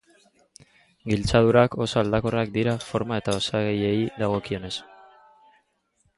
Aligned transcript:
Giltzadurak 1.11 1.77
oso 1.85 2.01
aldakorrak 2.03 2.55
dira 2.57 2.73
forma 2.87 3.21
eta 3.25 3.37
osagaiei 3.43 3.93
dagokienez. 4.25 4.75